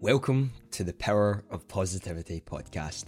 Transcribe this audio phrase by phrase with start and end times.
[0.00, 3.06] Welcome to the Power of Positivity podcast.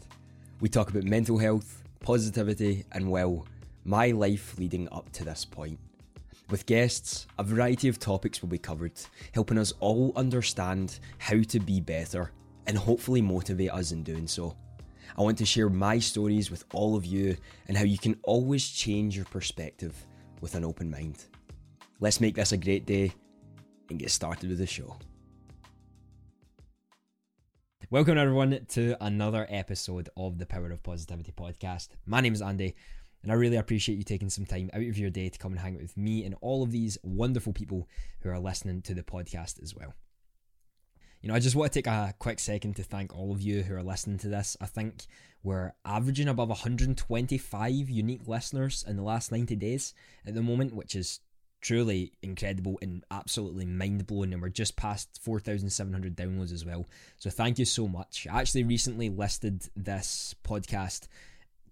[0.60, 3.46] We talk about mental health, positivity, and well,
[3.84, 5.79] my life leading up to this point.
[6.48, 9.00] With guests, a variety of topics will be covered,
[9.32, 12.32] helping us all understand how to be better
[12.66, 14.57] and hopefully motivate us in doing so.
[15.17, 17.37] I want to share my stories with all of you
[17.69, 19.95] and how you can always change your perspective
[20.41, 21.27] with an open mind.
[22.01, 23.12] Let's make this a great day
[23.91, 24.97] and get started with the show.
[27.93, 31.89] Welcome, everyone, to another episode of the Power of Positivity podcast.
[32.07, 32.77] My name is Andy,
[33.25, 35.61] and I really appreciate you taking some time out of your day to come and
[35.61, 37.89] hang out with me and all of these wonderful people
[38.21, 39.93] who are listening to the podcast as well.
[41.21, 43.65] You know, I just want to take a quick second to thank all of you
[43.65, 44.57] who are listening to this.
[44.61, 45.07] I think
[45.43, 50.95] we're averaging above 125 unique listeners in the last 90 days at the moment, which
[50.95, 51.19] is
[51.60, 54.32] truly incredible and absolutely mind blowing.
[54.32, 56.86] And we're just past 4,700 downloads as well.
[57.19, 58.27] So thank you so much.
[58.30, 61.08] I actually recently listed this podcast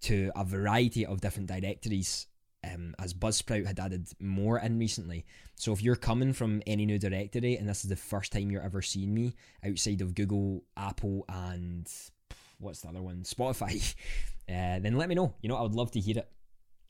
[0.01, 2.27] to a variety of different directories.
[2.61, 5.25] Um, as Buzzsprout had added more in recently.
[5.55, 8.61] So if you're coming from any new directory and this is the first time you're
[8.61, 9.33] ever seeing me
[9.65, 11.89] outside of Google, Apple, and
[12.59, 13.95] what's the other one, Spotify,
[14.49, 15.33] uh, then let me know.
[15.41, 16.29] You know, I would love to hear it.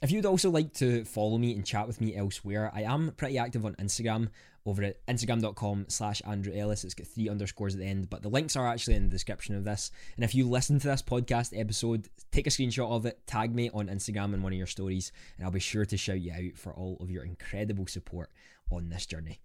[0.01, 3.37] If you'd also like to follow me and chat with me elsewhere, I am pretty
[3.37, 4.29] active on Instagram
[4.65, 6.85] over at instagram.com slash Andrew Ellis.
[6.85, 9.55] It's got three underscores at the end, but the links are actually in the description
[9.55, 9.91] of this.
[10.15, 13.69] And if you listen to this podcast episode, take a screenshot of it, tag me
[13.73, 16.57] on Instagram in one of your stories, and I'll be sure to shout you out
[16.57, 18.31] for all of your incredible support
[18.71, 19.41] on this journey.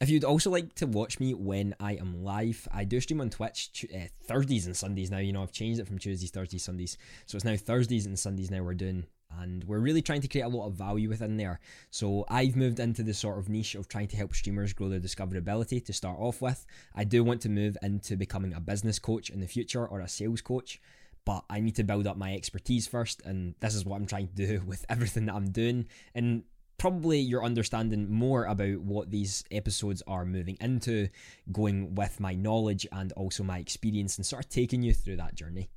[0.00, 3.28] If you'd also like to watch me when I am live, I do stream on
[3.28, 5.18] Twitch uh, Thursdays and Sundays now.
[5.18, 6.96] You know, I've changed it from Tuesdays, Thursdays, Sundays.
[7.26, 9.04] So it's now Thursdays and Sundays now we're doing
[9.40, 11.60] and we're really trying to create a lot of value within there.
[11.90, 15.00] So I've moved into the sort of niche of trying to help streamers grow their
[15.00, 16.66] discoverability to start off with.
[16.94, 20.08] I do want to move into becoming a business coach in the future or a
[20.08, 20.80] sales coach,
[21.24, 24.28] but I need to build up my expertise first, and this is what I'm trying
[24.28, 25.86] to do with everything that I'm doing.
[26.14, 26.44] And
[26.78, 31.08] probably you're understanding more about what these episodes are moving into,
[31.52, 35.34] going with my knowledge and also my experience, and sort of taking you through that
[35.34, 35.68] journey.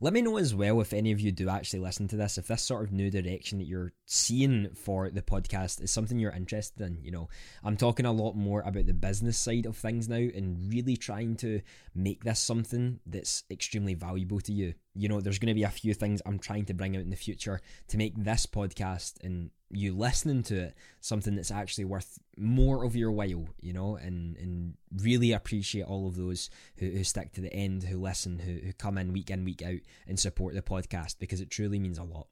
[0.00, 2.48] Let me know as well if any of you do actually listen to this, if
[2.48, 6.82] this sort of new direction that you're seeing for the podcast is something you're interested
[6.84, 6.98] in.
[7.02, 7.28] You know,
[7.62, 11.36] I'm talking a lot more about the business side of things now and really trying
[11.36, 11.60] to
[11.94, 14.74] make this something that's extremely valuable to you.
[14.94, 17.10] You know, there's going to be a few things I'm trying to bring out in
[17.10, 22.18] the future to make this podcast and you listening to it something that's actually worth
[22.36, 27.04] more of your while, you know, and and really appreciate all of those who, who
[27.04, 30.20] stick to the end, who listen, who, who come in week in, week out and
[30.20, 32.26] support the podcast because it truly means a lot.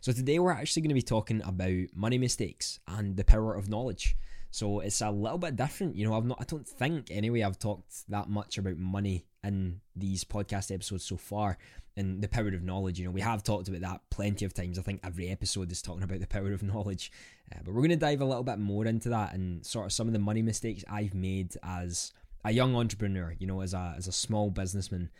[0.00, 3.68] So today we're actually going to be talking about money mistakes and the power of
[3.68, 4.16] knowledge.
[4.50, 6.16] So it's a little bit different, you know.
[6.16, 10.74] I've not, I don't think anyway, I've talked that much about money in these podcast
[10.74, 11.56] episodes so far
[11.96, 12.98] and the power of knowledge.
[12.98, 14.78] You know, we have talked about that plenty of times.
[14.78, 17.12] I think every episode is talking about the power of knowledge,
[17.52, 19.92] uh, but we're going to dive a little bit more into that and sort of
[19.92, 22.12] some of the money mistakes I've made as
[22.44, 23.34] a young entrepreneur.
[23.38, 25.10] You know, as a as a small businessman.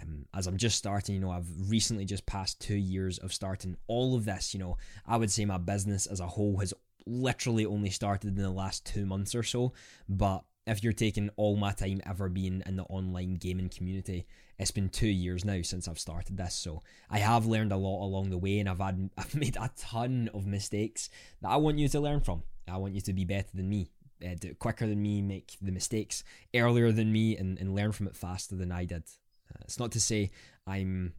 [0.00, 3.76] Um, as I'm just starting, you know, I've recently just passed two years of starting
[3.88, 4.54] all of this.
[4.54, 6.72] You know, I would say my business as a whole has
[7.06, 9.72] literally only started in the last two months or so,
[10.08, 14.26] but if you're taking all my time ever being in the online gaming community,
[14.58, 16.54] it's been two years now since I've started this.
[16.54, 19.70] So I have learned a lot along the way, and I've had I've made a
[19.76, 21.08] ton of mistakes
[21.42, 22.42] that I want you to learn from.
[22.68, 23.90] I want you to be better than me,
[24.24, 26.22] uh, do it quicker than me, make the mistakes
[26.54, 29.02] earlier than me, and, and learn from it faster than I did.
[29.50, 30.30] Uh, it's not to say
[30.66, 31.14] I'm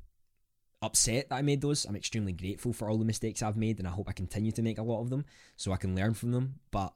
[0.81, 1.85] upset that I made those.
[1.85, 4.61] I'm extremely grateful for all the mistakes I've made, and I hope I continue to
[4.61, 5.25] make a lot of them
[5.55, 6.55] so I can learn from them.
[6.71, 6.93] But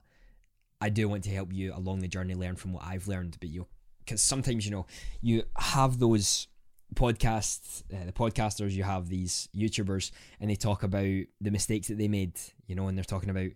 [0.81, 3.37] I do want to help you along the journey learn from what I've learned.
[3.39, 3.67] But you,
[3.99, 4.85] because sometimes you know
[5.21, 6.47] you have those
[6.95, 11.97] podcasts, uh, the podcasters, you have these YouTubers, and they talk about the mistakes that
[11.97, 12.39] they made.
[12.67, 13.51] You know, and they're talking about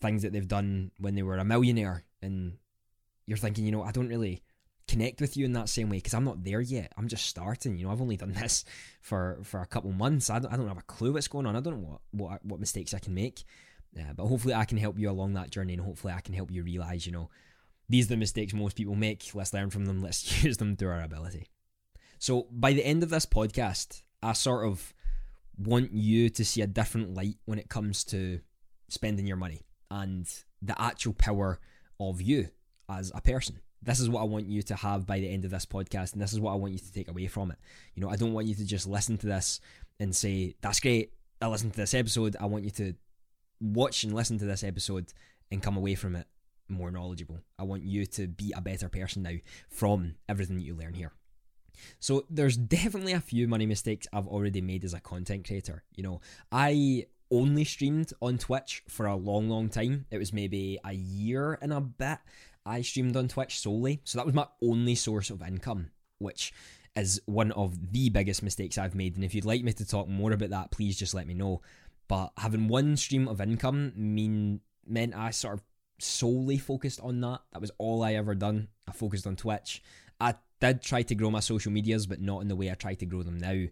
[0.00, 2.58] things that they've done when they were a millionaire, and
[3.26, 4.42] you're thinking, you know, I don't really
[4.92, 6.92] connect with you in that same way because I'm not there yet.
[6.98, 7.78] I'm just starting.
[7.78, 8.64] You know, I've only done this
[9.00, 10.28] for for a couple months.
[10.28, 11.56] I don't, I don't have a clue what's going on.
[11.56, 13.44] I don't know what what what mistakes I can make.
[13.98, 16.50] Uh, but hopefully, I can help you along that journey, and hopefully, I can help
[16.50, 17.28] you realize, you know,
[17.88, 19.30] these are the mistakes most people make.
[19.34, 20.00] Let's learn from them.
[20.00, 21.46] Let's use them to our ability.
[22.18, 24.94] So, by the end of this podcast, I sort of
[25.58, 28.40] want you to see a different light when it comes to
[28.88, 30.26] spending your money and
[30.62, 31.58] the actual power
[32.00, 32.48] of you
[32.88, 33.60] as a person.
[33.82, 36.22] This is what I want you to have by the end of this podcast, and
[36.22, 37.58] this is what I want you to take away from it.
[37.94, 39.60] You know, I don't want you to just listen to this
[39.98, 41.12] and say, That's great.
[41.40, 42.36] I listened to this episode.
[42.40, 42.94] I want you to
[43.60, 45.12] watch and listen to this episode
[45.50, 46.26] and come away from it
[46.68, 47.40] more knowledgeable.
[47.58, 49.36] I want you to be a better person now
[49.68, 51.12] from everything that you learn here.
[52.00, 55.82] So there's definitely a few money mistakes I've already made as a content creator.
[55.94, 56.20] You know,
[56.50, 60.06] I only streamed on Twitch for a long, long time.
[60.10, 62.18] It was maybe a year and a bit.
[62.64, 64.00] I streamed on Twitch solely.
[64.04, 66.52] So that was my only source of income, which
[66.94, 69.16] is one of the biggest mistakes I've made.
[69.16, 71.62] And if you'd like me to talk more about that, please just let me know.
[72.08, 75.62] But having one stream of income mean meant I sort of
[75.98, 77.40] solely focused on that.
[77.52, 78.68] That was all I ever done.
[78.88, 79.82] I focused on Twitch.
[80.20, 82.94] I did try to grow my social medias, but not in the way I try
[82.94, 83.66] to grow them now.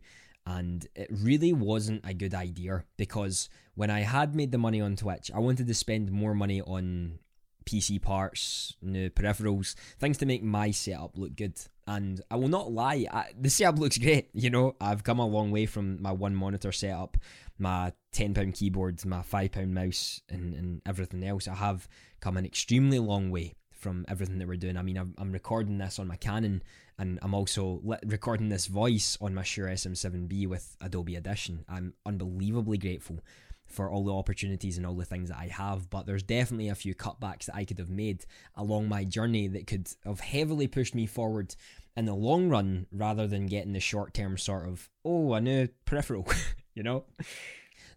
[0.46, 4.96] And it really wasn't a good idea because when I had made the money on
[4.96, 7.18] Twitch, I wanted to spend more money on
[7.64, 11.58] PC parts, new peripherals, things to make my setup look good.
[11.86, 14.28] And I will not lie, I, the setup looks great.
[14.34, 17.16] You know, I've come a long way from my one monitor setup,
[17.58, 21.48] my £10 keyboard, my £5 mouse, and, and everything else.
[21.48, 21.88] I have
[22.20, 24.76] come an extremely long way from everything that we're doing.
[24.76, 26.62] I mean, I'm, I'm recording this on my Canon,
[26.98, 31.64] and I'm also recording this voice on my Shure SM7B with Adobe Audition.
[31.68, 33.20] I'm unbelievably grateful
[33.70, 36.74] for all the opportunities and all the things that I have, but there's definitely a
[36.74, 38.24] few cutbacks that I could have made
[38.56, 41.54] along my journey that could have heavily pushed me forward
[41.96, 45.68] in the long run rather than getting the short term sort of, oh, a new
[45.84, 46.26] peripheral,
[46.74, 47.04] you know?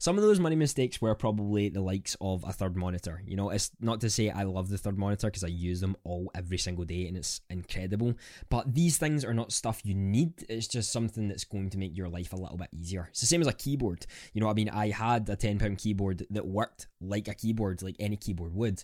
[0.03, 3.23] Some of those money mistakes were probably the likes of a third monitor.
[3.25, 5.95] You know, it's not to say I love the third monitor because I use them
[6.03, 8.15] all every single day and it's incredible.
[8.49, 10.43] But these things are not stuff you need.
[10.49, 13.07] It's just something that's going to make your life a little bit easier.
[13.11, 14.05] It's the same as a keyboard.
[14.33, 17.95] You know, I mean, I had a £10 keyboard that worked like a keyboard, like
[17.97, 18.83] any keyboard would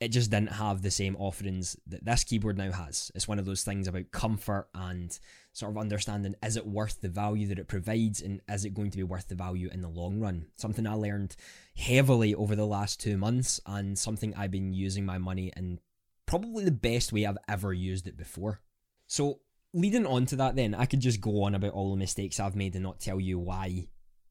[0.00, 3.10] it just didn't have the same offerings that this keyboard now has.
[3.14, 5.18] It's one of those things about comfort and
[5.58, 8.90] sort of understanding is it worth the value that it provides and is it going
[8.90, 10.46] to be worth the value in the long run?
[10.56, 11.34] Something I learned
[11.76, 15.80] heavily over the last two months and something I've been using my money in
[16.26, 18.60] probably the best way I've ever used it before.
[19.08, 19.40] So,
[19.72, 22.56] leading on to that, then, I could just go on about all the mistakes I've
[22.56, 23.88] made and not tell you why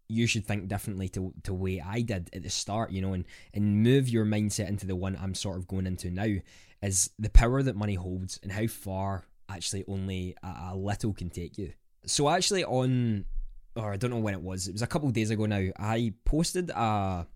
[0.07, 3.25] you should think differently to the way I did at the start, you know, and,
[3.53, 6.35] and move your mindset into the one I'm sort of going into now
[6.81, 11.29] is the power that money holds and how far actually only a, a little can
[11.29, 11.73] take you.
[12.05, 13.25] So actually on
[13.77, 15.69] or I don't know when it was, it was a couple of days ago now,
[15.77, 17.27] I posted a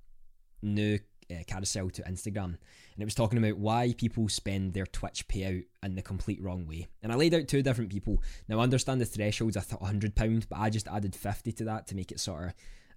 [0.62, 1.00] new
[1.30, 5.64] uh, carousel to Instagram and it was talking about why people spend their Twitch payout
[5.84, 6.88] in the complete wrong way.
[7.02, 8.22] And I laid out two different people.
[8.48, 11.88] Now I understand the thresholds I thought £100, but I just added 50 to that
[11.88, 12.54] to make it sort of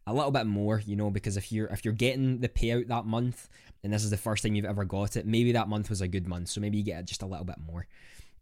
[0.06, 3.06] a little bit more, you know, because if you're if you're getting the payout that
[3.06, 3.49] month
[3.82, 6.08] and this is the first time you've ever got it, maybe that month was a
[6.08, 7.87] good month, so maybe you get just a little bit more.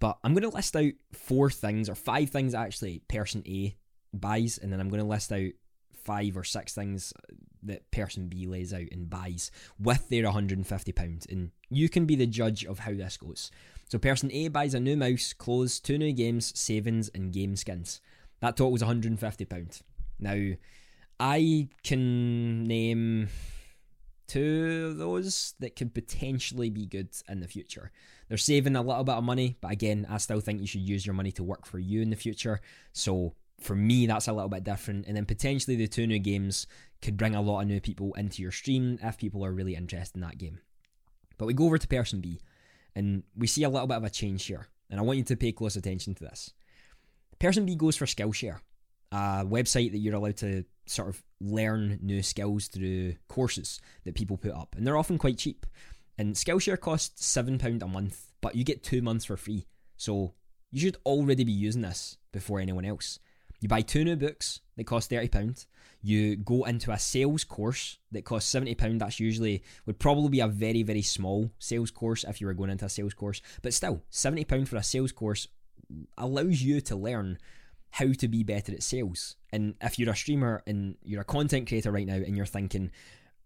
[0.02, 3.76] But I'm going to list out four things or five things actually person A
[4.12, 5.52] buys, and then I'm going to list out
[5.94, 11.31] five or six things uh, that person B lays out and buys with their £150.
[11.31, 13.52] And you can be the judge of how this goes.
[13.90, 18.00] So, person A buys a new mouse, clothes, two new games, savings, and game skins.
[18.40, 19.82] That total was £150.
[20.19, 20.56] Now,
[21.20, 23.28] I can name
[24.26, 27.93] two of those that could potentially be good in the future.
[28.32, 31.05] They're saving a little bit of money, but again, I still think you should use
[31.05, 32.62] your money to work for you in the future.
[32.94, 35.05] So, for me, that's a little bit different.
[35.06, 36.67] And then potentially the two new games
[37.02, 40.17] could bring a lot of new people into your stream if people are really interested
[40.17, 40.61] in that game.
[41.37, 42.40] But we go over to person B,
[42.96, 44.67] and we see a little bit of a change here.
[44.88, 46.55] And I want you to pay close attention to this.
[47.38, 48.61] Person B goes for Skillshare,
[49.12, 54.39] a website that you're allowed to sort of learn new skills through courses that people
[54.39, 54.74] put up.
[54.74, 55.67] And they're often quite cheap.
[56.22, 59.67] And Skillshare costs £7 a month, but you get two months for free.
[59.96, 60.34] So
[60.70, 63.19] you should already be using this before anyone else.
[63.58, 65.67] You buy two new books that cost £30.
[66.00, 69.00] You go into a sales course that costs £70.
[69.00, 72.70] That's usually, would probably be a very, very small sales course if you were going
[72.70, 73.43] into a sales course.
[73.60, 75.48] But still, £70 for a sales course
[76.17, 77.38] allows you to learn
[77.91, 79.34] how to be better at sales.
[79.52, 82.93] And if you're a streamer and you're a content creator right now and you're thinking,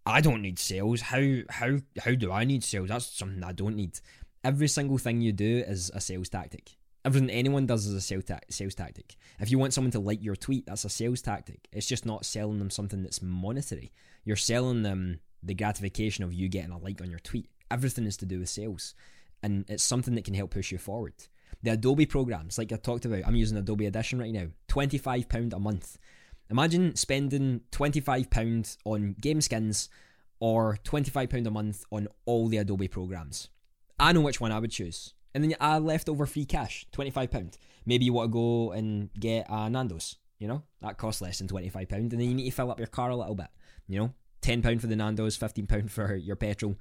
[0.07, 2.89] I don't need sales, how how how do I need sales?
[2.89, 3.99] That's something I don't need.
[4.45, 6.77] Every single thing you do is a sales tactic.
[7.05, 9.17] Everything anyone does is a sales, ta- sales tactic.
[9.41, 11.69] If you want someone to like your tweet, that's a sales tactic.
[11.73, 13.93] It's just not selling them something that's monetary.
[14.25, 17.49] You're selling them the gratification of you getting a like on your tweet.
[17.71, 18.95] Everything is to do with sales.
[19.43, 21.15] And it's something that can help push you forward.
[21.63, 25.59] The Adobe programs, like I talked about, I'm using Adobe Audition right now, £25 a
[25.59, 25.99] month.
[26.51, 29.89] Imagine spending £25 on game skins
[30.39, 33.49] or £25 a month on all the Adobe programs.
[33.99, 37.11] I know which one I would choose and then I left over free cash, twenty
[37.11, 37.59] five pound.
[37.85, 40.17] Maybe you want to go and get a Nando's.
[40.39, 42.71] You know that costs less than twenty five pound, and then you need to fill
[42.71, 43.49] up your car a little bit.
[43.87, 46.79] You know, ten pound for the Nando's, fifteen pound for your petrol.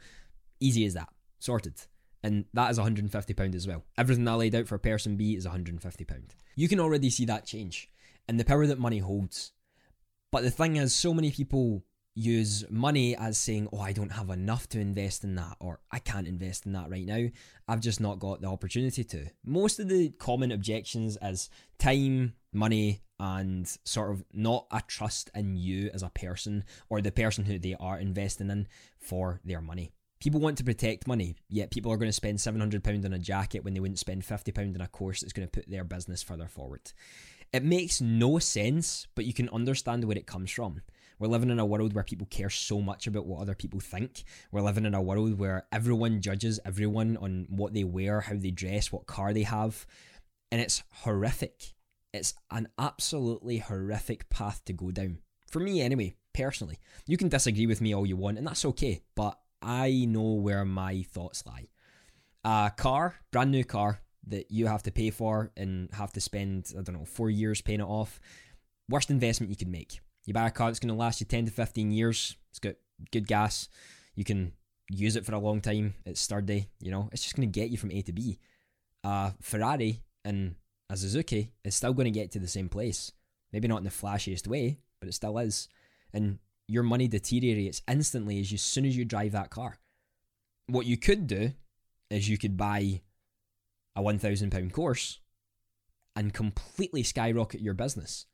[0.62, 1.82] Easy as that, sorted.
[2.24, 3.84] And that is £150 as well.
[4.00, 6.24] Everything I laid out for person B is £150.
[6.56, 7.88] You can already see that change
[8.28, 9.52] and the power that money holds.
[10.36, 14.30] But the thing is, so many people use money as saying, oh, I don't have
[14.30, 17.30] enough to invest in that, or I can't invest in that right now.
[17.70, 19.28] I've just not got the opportunity to.
[19.46, 21.50] Most of the common objections is
[21.80, 27.14] time, money, and sort of not a trust in you as a person or the
[27.14, 28.68] person who they are investing in
[29.00, 29.94] for their money.
[30.20, 33.64] People want to protect money, yet people are going to spend £700 on a jacket
[33.64, 36.50] when they wouldn't spend £50 on a course that's going to put their business further
[36.50, 36.92] forward.
[37.54, 40.82] It makes no sense, but you can understand where it comes from.
[41.20, 44.24] We're living in a world where people care so much about what other people think.
[44.52, 48.52] We're living in a world where everyone judges everyone on what they wear, how they
[48.52, 49.86] dress, what car they have.
[50.52, 51.74] And it's horrific.
[52.14, 55.20] It's an absolutely horrific path to go down.
[55.50, 56.80] For me, anyway, personally.
[57.08, 60.66] You can disagree with me all you want, and that's okay, but I know where
[60.66, 61.68] my thoughts lie.
[62.44, 66.74] A car, brand new car, that you have to pay for and have to spend,
[66.78, 68.20] I don't know, four years paying it off.
[68.90, 70.00] Worst investment you can make.
[70.26, 72.36] You buy a car that's going to last you 10 to 15 years.
[72.50, 72.76] It's got
[73.12, 73.70] good gas.
[74.16, 74.54] You can
[74.90, 75.94] use it for a long time.
[76.06, 76.68] It's sturdy.
[76.80, 78.40] You know, it's just going to get you from A to B.
[79.04, 80.56] A Ferrari and
[80.90, 83.12] a Suzuki is still going to get to the same place.
[83.52, 85.70] Maybe not in the flashiest way, but it still is.
[86.14, 89.78] And your money deteriorates instantly as, soon as you drive that car.
[90.68, 91.52] What you could do
[92.10, 93.02] is you could buy
[93.96, 95.20] a £1,000 course
[96.16, 98.26] and completely skyrocket your business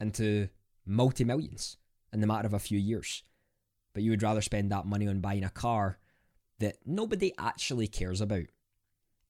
[0.00, 0.48] into
[0.86, 1.76] multi millions
[2.12, 3.22] in the matter of a few years.
[3.92, 5.98] But you would rather spend that money on buying a car
[6.60, 8.46] that nobody actually cares about.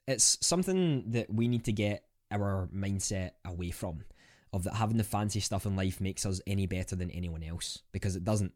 [0.07, 4.05] It's something that we need to get our mindset away from
[4.53, 7.83] of that having the fancy stuff in life makes us any better than anyone else
[7.93, 8.53] because it doesn't.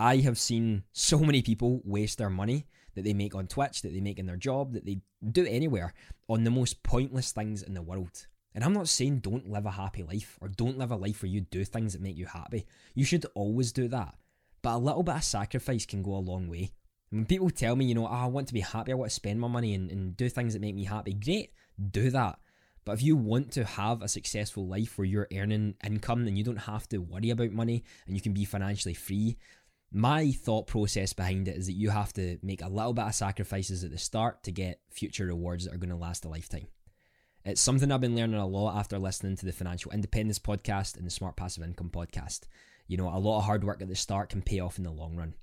[0.00, 3.92] I have seen so many people waste their money that they make on Twitch, that
[3.92, 5.92] they make in their job, that they do anywhere
[6.26, 8.26] on the most pointless things in the world.
[8.54, 11.28] And I'm not saying don't live a happy life or don't live a life where
[11.28, 12.64] you do things that make you happy.
[12.94, 14.14] You should always do that.
[14.62, 16.72] But a little bit of sacrifice can go a long way.
[17.10, 19.10] And when people tell me, you know, oh, I want to be happy, I want
[19.10, 21.52] to spend my money and, and do things that make me happy, great,
[21.90, 22.38] do that.
[22.84, 26.44] But if you want to have a successful life where you're earning income and you
[26.44, 29.36] don't have to worry about money and you can be financially free,
[29.92, 33.14] my thought process behind it is that you have to make a little bit of
[33.14, 36.68] sacrifices at the start to get future rewards that are going to last a lifetime.
[37.44, 41.06] It's something I've been learning a lot after listening to the Financial Independence podcast and
[41.06, 42.42] the Smart Passive Income podcast.
[42.86, 44.90] You know, a lot of hard work at the start can pay off in the
[44.90, 45.34] long run.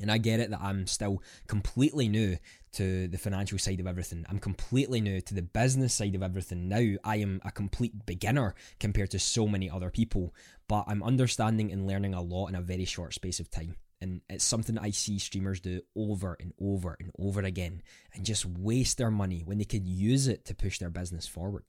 [0.00, 2.36] And I get it that I'm still completely new
[2.72, 4.24] to the financial side of everything.
[4.28, 6.96] I'm completely new to the business side of everything now.
[7.04, 10.34] I am a complete beginner compared to so many other people,
[10.68, 13.76] but I'm understanding and learning a lot in a very short space of time.
[14.00, 17.82] And it's something I see streamers do over and over and over again
[18.14, 21.64] and just waste their money when they could use it to push their business forward.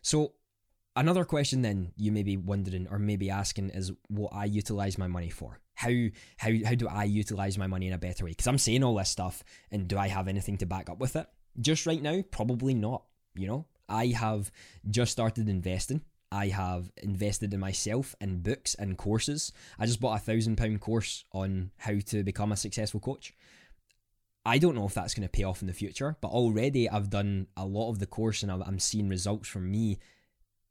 [0.00, 0.32] So,
[0.94, 5.06] another question then you may be wondering or maybe asking is what I utilize my
[5.06, 5.60] money for.
[5.76, 5.92] How
[6.36, 8.30] how how do I utilize my money in a better way?
[8.30, 11.16] Because I'm saying all this stuff and do I have anything to back up with
[11.16, 11.26] it?
[11.60, 13.04] Just right now, probably not.
[13.34, 14.50] You know, I have
[14.90, 16.02] just started investing
[16.32, 19.52] I have invested in myself in books and courses.
[19.78, 23.32] I just bought a thousand pound course on how to become a successful coach.
[24.44, 27.10] I don't know if that's going to pay off in the future, but already I've
[27.10, 29.98] done a lot of the course and I'm seeing results from me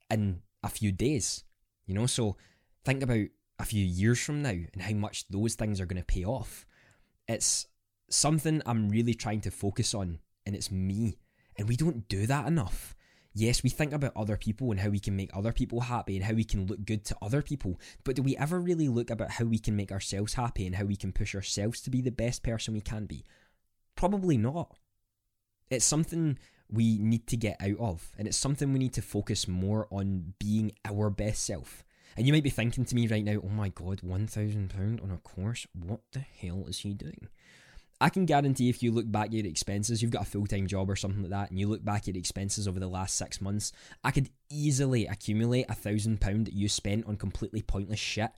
[0.09, 1.43] in a few days.
[1.85, 2.37] You know, so
[2.83, 3.27] think about
[3.59, 6.65] a few years from now and how much those things are going to pay off.
[7.27, 7.67] It's
[8.09, 11.17] something I'm really trying to focus on, and it's me.
[11.57, 12.95] And we don't do that enough
[13.35, 16.25] yes, we think about other people and how we can make other people happy and
[16.25, 19.31] how we can look good to other people, but do we ever really look about
[19.31, 22.11] how we can make ourselves happy and how we can push ourselves to be the
[22.11, 23.23] best person we can be?
[23.95, 24.77] Probably not.
[25.69, 26.39] It's something
[26.71, 30.33] we need to get out of, and it's something we need to focus more on
[30.39, 31.83] being our best self.
[32.17, 35.17] And you might be thinking to me right now, oh my god, £1,000 on a
[35.17, 35.67] course?
[35.73, 37.27] What the hell is he doing?
[37.99, 40.67] I can guarantee if you look back at your expenses, you've got a full time
[40.67, 43.39] job or something like that, and you look back at expenses over the last six
[43.41, 43.71] months,
[44.03, 48.31] I could easily accumulate a thousand pound that you spent on completely pointless shit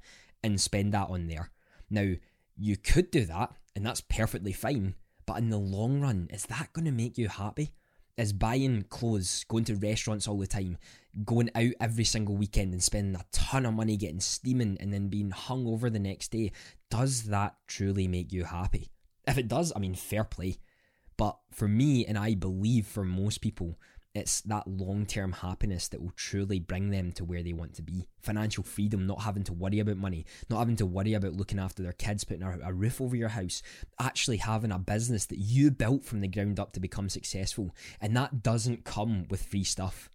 [0.44, 1.52] and spend that on there.
[1.90, 2.14] Now,
[2.56, 6.74] you could do that, and that's perfectly fine, but in the long run, is that
[6.74, 7.74] going to make you happy?
[8.18, 10.78] Is buying clothes, going to restaurants all the time,
[11.24, 15.08] going out every single weekend and spending a ton of money getting steaming and then
[15.08, 16.52] being hung over the next day,
[16.90, 18.90] does that truly make you happy?
[19.28, 20.58] If it does, I mean, fair play.
[21.16, 23.78] But for me, and I believe for most people,
[24.18, 27.84] It's that long term happiness that will truly bring them to where they want to
[27.84, 28.08] be.
[28.20, 31.84] Financial freedom, not having to worry about money, not having to worry about looking after
[31.84, 33.62] their kids, putting a, a roof over your house,
[34.00, 37.76] actually having a business that you built from the ground up to become successful.
[38.02, 40.10] And that doesn't come with free stuff.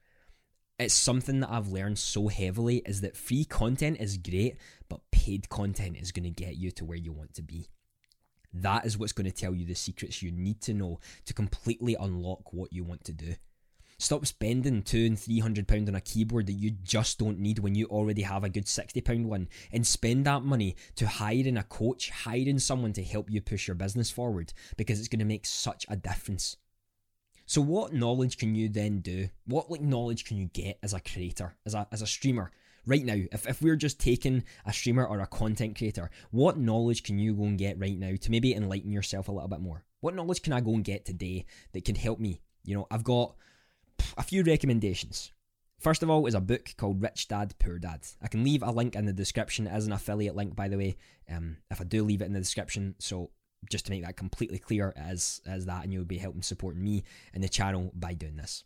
[0.81, 4.57] It's something that I've learned so heavily is that free content is great,
[4.89, 7.69] but paid content is going to get you to where you want to be.
[8.53, 11.95] That is what's going to tell you the secrets you need to know to completely
[11.95, 13.37] unlock what you want to do.
[14.03, 17.61] Stop spending two and three hundred pound on a keyboard that you just don't need
[17.61, 21.57] when you already have a good sixty pound one, and spend that money to hiring
[21.57, 25.25] a coach, hiring someone to help you push your business forward because it's going to
[25.25, 26.57] make such a difference.
[27.47, 29.29] So, what knowledge can you then do?
[29.47, 32.51] What like knowledge can you get as a creator, as a as a streamer?
[32.85, 37.05] Right now, if, if we're just taking a streamer or a content creator, what knowledge
[37.05, 39.85] can you go and get right now to maybe enlighten yourself a little bit more?
[40.01, 42.41] What knowledge can I go and get today that can help me?
[42.65, 43.37] You know, I've got
[44.17, 45.33] a few recommendations.
[45.79, 48.03] First of all, is a book called Rich Dad Poor Dad.
[48.23, 50.97] I can leave a link in the description as an affiliate link, by the way.
[51.29, 53.31] Um, if I do leave it in the description, so
[53.69, 57.03] just to make that completely clear as as that, and you'll be helping supporting me
[57.35, 58.63] and the channel by doing this.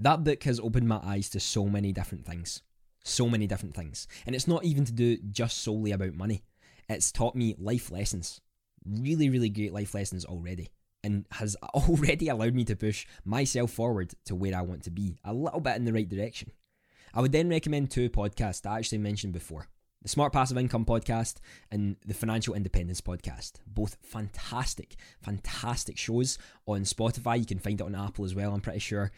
[0.00, 2.62] That book has opened my eyes to so many different things,
[3.04, 6.42] so many different things, and it's not even to do just solely about money.
[6.88, 8.40] It's taught me life lessons,
[8.84, 10.70] really, really great life lessons already
[11.06, 15.16] and has already allowed me to push myself forward to where I want to be,
[15.24, 16.50] a little bit in the right direction.
[17.14, 19.68] I would then recommend two podcasts I actually mentioned before
[20.02, 21.36] the Smart Passive Income podcast
[21.72, 23.54] and the Financial Independence podcast.
[23.66, 27.38] Both fantastic, fantastic shows on Spotify.
[27.38, 29.10] You can find it on Apple as well, I'm pretty sure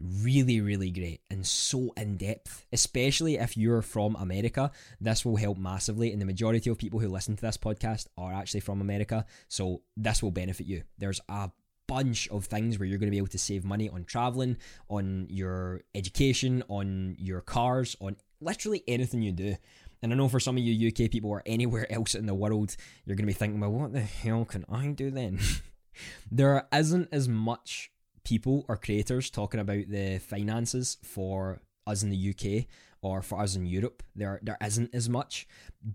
[0.00, 2.64] really, really great and so in depth.
[2.72, 4.70] Especially if you're from America,
[5.00, 6.12] this will help massively.
[6.12, 9.82] And the majority of people who listen to this podcast are actually from America, so
[9.96, 10.82] this will benefit you.
[10.98, 11.50] There's a
[11.86, 14.56] bunch of things where you're going to be able to save money on traveling,
[14.88, 19.56] on your education, on your cars, on literally anything you do.
[20.02, 22.76] And I know for some of you UK people or anywhere else in the world,
[23.04, 25.38] you're going to be thinking, well, what the hell can I do then?
[26.30, 27.91] there isn't as much
[28.24, 32.66] people or creators talking about the finances for us in the UK
[33.02, 34.02] or for us in Europe.
[34.14, 35.46] There there isn't as much,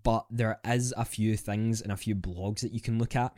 [0.03, 3.33] but there is a few things and a few blogs that you can look at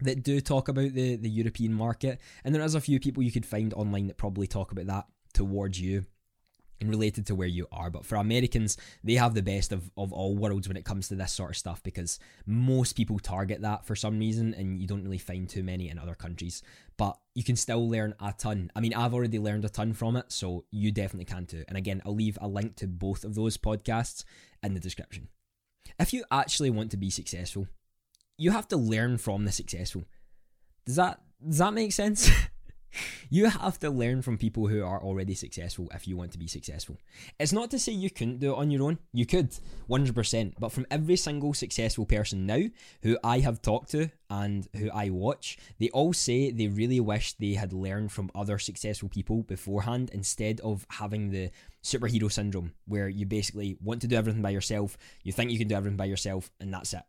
[0.00, 2.20] that do talk about the, the European market.
[2.44, 5.06] And there is a few people you could find online that probably talk about that
[5.32, 6.06] towards you
[6.82, 7.88] and related to where you are.
[7.88, 11.14] But for Americans, they have the best of, of all worlds when it comes to
[11.14, 15.04] this sort of stuff because most people target that for some reason and you don't
[15.04, 16.62] really find too many in other countries.
[16.98, 18.70] But you can still learn a ton.
[18.76, 21.64] I mean, I've already learned a ton from it, so you definitely can too.
[21.68, 24.24] And again, I'll leave a link to both of those podcasts
[24.62, 25.28] in the description.
[25.98, 27.68] If you actually want to be successful,
[28.36, 30.04] you have to learn from the successful.
[30.84, 32.30] Does that does that make sense?
[33.30, 36.46] you have to learn from people who are already successful if you want to be
[36.46, 36.98] successful.
[37.38, 38.98] It's not to say you couldn't do it on your own.
[39.12, 39.50] You could,
[39.88, 40.54] 100%.
[40.58, 42.62] But from every single successful person now
[43.02, 47.34] who I have talked to and who I watch, they all say they really wish
[47.34, 51.50] they had learned from other successful people beforehand instead of having the
[51.82, 55.68] superhero syndrome where you basically want to do everything by yourself, you think you can
[55.68, 57.02] do everything by yourself, and that's it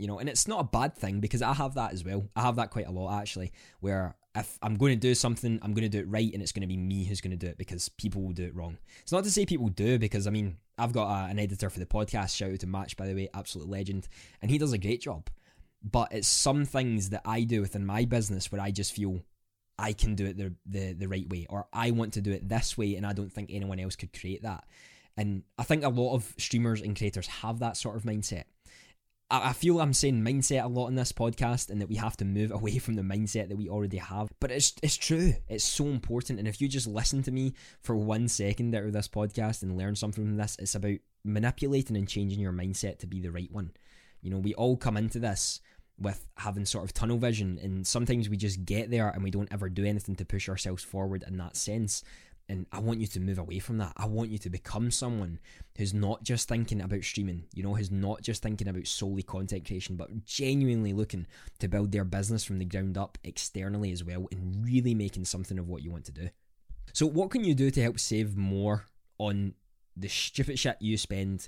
[0.00, 2.26] you know, and it's not a bad thing because I have that as well.
[2.34, 5.72] I have that quite a lot actually, where if I'm going to do something, I'm
[5.72, 7.48] going to do it right, and it's going to be me who's going to do
[7.48, 8.78] it because people will do it wrong.
[9.02, 11.80] It's not to say people do, because I mean, I've got a, an editor for
[11.80, 12.36] the podcast.
[12.36, 14.08] Shout out to Match, by the way, absolute legend,
[14.40, 15.28] and he does a great job.
[15.82, 19.20] But it's some things that I do within my business where I just feel
[19.78, 22.48] I can do it the the, the right way, or I want to do it
[22.48, 24.64] this way, and I don't think anyone else could create that.
[25.16, 28.44] And I think a lot of streamers and creators have that sort of mindset.
[29.30, 32.24] I feel I'm saying mindset a lot in this podcast and that we have to
[32.24, 34.28] move away from the mindset that we already have.
[34.40, 35.34] But it's it's true.
[35.48, 36.38] It's so important.
[36.38, 39.78] And if you just listen to me for one second out of this podcast and
[39.78, 43.50] learn something from this, it's about manipulating and changing your mindset to be the right
[43.52, 43.70] one.
[44.20, 45.60] You know, we all come into this
[45.98, 49.52] with having sort of tunnel vision and sometimes we just get there and we don't
[49.52, 52.02] ever do anything to push ourselves forward in that sense
[52.50, 53.92] and I want you to move away from that.
[53.96, 55.38] I want you to become someone
[55.78, 59.64] who's not just thinking about streaming, you know, who's not just thinking about solely content
[59.64, 61.28] creation, but genuinely looking
[61.60, 65.60] to build their business from the ground up externally as well and really making something
[65.60, 66.28] of what you want to do.
[66.92, 68.84] So, what can you do to help save more
[69.18, 69.54] on
[69.96, 71.46] the stupid shit you spend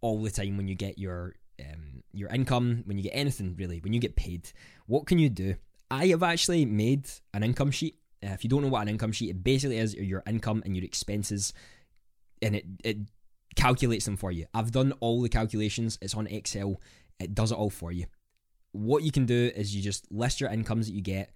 [0.00, 3.78] all the time when you get your um, your income, when you get anything really,
[3.78, 4.50] when you get paid?
[4.86, 5.54] What can you do?
[5.92, 9.12] I have actually made an income sheet uh, if you don't know what an income
[9.12, 11.52] sheet, it basically is your income and your expenses,
[12.42, 12.98] and it it
[13.56, 14.46] calculates them for you.
[14.54, 15.98] I've done all the calculations.
[16.00, 16.80] It's on Excel.
[17.18, 18.06] It does it all for you.
[18.72, 21.32] What you can do is you just list your incomes that you get,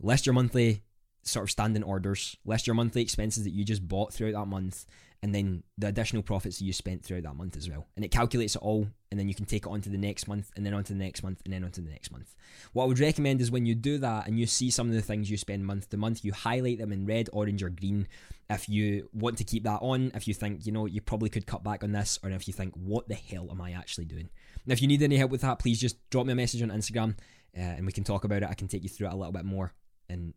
[0.00, 0.82] list your monthly
[1.22, 4.84] sort of standing orders, list your monthly expenses that you just bought throughout that month,
[5.22, 7.86] and then the additional profits you spent throughout that month as well.
[7.94, 10.26] And it calculates it all, and then you can take it on to the next
[10.26, 12.34] month, and then on to the next month, and then on to the next month.
[12.72, 15.02] What I would recommend is when you do that and you see some of the
[15.02, 18.08] things you spend month to month, you highlight them in red, orange, or green.
[18.50, 21.46] If you want to keep that on, if you think, you know, you probably could
[21.46, 24.28] cut back on this, or if you think, what the hell am I actually doing?
[24.64, 26.70] And if you need any help with that, please just drop me a message on
[26.70, 27.16] Instagram,
[27.56, 28.48] uh, and we can talk about it.
[28.50, 29.72] I can take you through it a little bit more,
[30.08, 30.34] and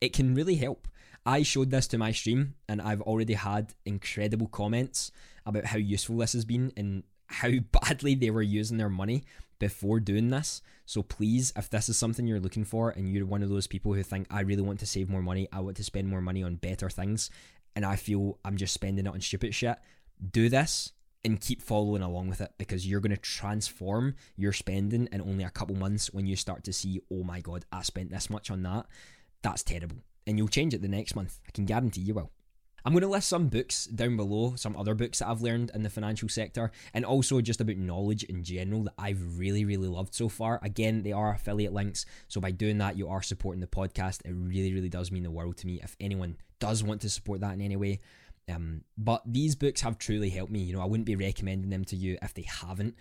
[0.00, 0.88] it can really help.
[1.26, 5.10] I showed this to my stream and I've already had incredible comments
[5.46, 9.24] about how useful this has been and how badly they were using their money
[9.58, 10.60] before doing this.
[10.84, 13.94] So please, if this is something you're looking for and you're one of those people
[13.94, 16.42] who think, I really want to save more money, I want to spend more money
[16.42, 17.30] on better things,
[17.74, 19.78] and I feel I'm just spending it on stupid shit,
[20.30, 20.92] do this
[21.24, 25.44] and keep following along with it because you're going to transform your spending in only
[25.44, 28.50] a couple months when you start to see, oh my god, I spent this much
[28.50, 28.86] on that.
[29.42, 31.40] That's terrible and you'll change it the next month.
[31.46, 32.30] I can guarantee you will.
[32.86, 35.82] I'm going to list some books down below, some other books that I've learned in
[35.82, 40.14] the financial sector, and also just about knowledge in general that I've really, really loved
[40.14, 40.60] so far.
[40.62, 44.20] Again, they are affiliate links, so by doing that, you are supporting the podcast.
[44.26, 45.80] It really, really does mean the world to me.
[45.82, 48.00] If anyone does want to support that in any way,
[48.50, 50.60] um, but these books have truly helped me.
[50.60, 52.96] You know, I wouldn't be recommending them to you if they haven't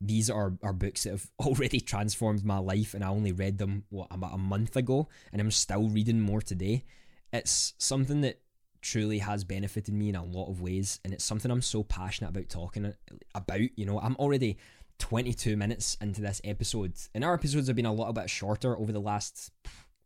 [0.00, 3.84] these are, are books that have already transformed my life and I only read them
[3.90, 6.84] what about a month ago and I'm still reading more today.
[7.32, 8.40] It's something that
[8.80, 12.30] truly has benefited me in a lot of ways and it's something I'm so passionate
[12.30, 12.94] about talking
[13.34, 13.98] about, you know.
[13.98, 14.58] I'm already
[14.98, 18.92] 22 minutes into this episode and our episodes have been a little bit shorter over
[18.92, 19.50] the last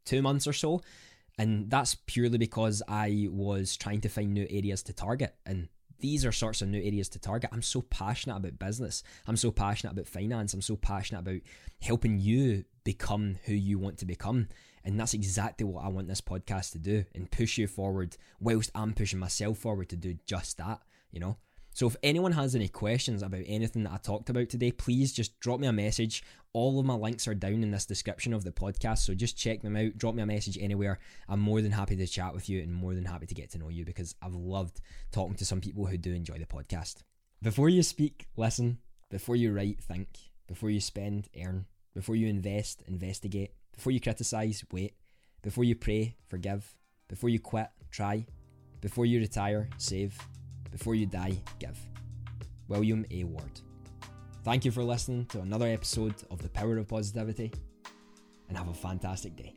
[0.07, 0.83] 2 months or so
[1.39, 5.69] and that's purely because I was trying to find new areas to target and
[6.03, 7.51] these are sorts of new areas to target.
[7.53, 9.03] I'm so passionate about business.
[9.27, 10.53] I'm so passionate about finance.
[10.53, 11.41] I'm so passionate about
[11.81, 14.49] helping you become who you want to become.
[14.85, 18.71] And that's exactly what I want this podcast to do and push you forward whilst
[18.75, 20.81] I'm pushing myself forward to do just that,
[21.13, 21.39] you know?
[21.75, 25.41] So if anyone has any questions about anything that I talked about today, please just
[25.41, 26.23] drop me a message.
[26.53, 29.63] All of my links are down in this description of the podcast, so just check
[29.63, 29.97] them out.
[29.97, 30.99] Drop me a message anywhere.
[31.29, 33.59] I'm more than happy to chat with you and more than happy to get to
[33.59, 34.81] know you because I've loved
[35.13, 37.03] talking to some people who do enjoy the podcast.
[37.41, 38.79] Before you speak, listen.
[39.09, 40.09] Before you write, think.
[40.47, 41.65] Before you spend, earn.
[41.95, 43.53] Before you invest, investigate.
[43.75, 44.95] Before you criticize, wait.
[45.43, 46.77] Before you pray, forgive.
[47.09, 48.27] Before you quit, try.
[48.81, 50.19] Before you retire, save.
[50.73, 51.79] Before you die, give.
[52.67, 53.25] William A.
[53.25, 53.61] Ward.
[54.43, 57.53] Thank you for listening to another episode of The Power of Positivity,
[58.49, 59.55] and have a fantastic day.